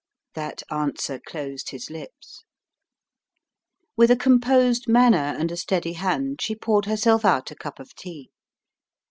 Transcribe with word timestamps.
That 0.33 0.63
answer 0.71 1.19
closed 1.19 1.69
his 1.69 1.91
lips. 1.91 2.43
With 3.95 4.09
a 4.09 4.15
composed 4.15 4.87
manner 4.87 5.35
and 5.37 5.51
a 5.51 5.55
steady 5.57 5.93
hand, 5.93 6.41
she 6.41 6.55
poured 6.55 6.85
herself 6.85 7.23
out 7.23 7.51
a 7.51 7.55
cup 7.55 7.79
of 7.79 7.93
tea. 7.93 8.31